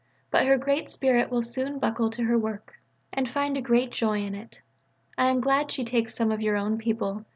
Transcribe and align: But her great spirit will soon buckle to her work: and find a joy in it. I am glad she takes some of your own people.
But 0.31 0.47
her 0.47 0.57
great 0.57 0.89
spirit 0.89 1.29
will 1.29 1.43
soon 1.43 1.77
buckle 1.77 2.09
to 2.09 2.23
her 2.23 2.35
work: 2.35 2.81
and 3.13 3.29
find 3.29 3.55
a 3.55 3.87
joy 3.87 4.21
in 4.23 4.33
it. 4.33 4.59
I 5.15 5.29
am 5.29 5.41
glad 5.41 5.71
she 5.71 5.83
takes 5.83 6.15
some 6.15 6.31
of 6.31 6.41
your 6.41 6.57
own 6.57 6.79
people. 6.79 7.23